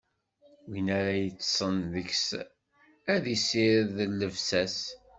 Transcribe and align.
Win 0.69 0.87
ara 0.99 1.13
yeṭṭṣen 1.23 1.75
deg-s, 1.93 2.27
ad 3.13 3.23
issired 3.35 3.95
llebsa-s. 4.09 4.79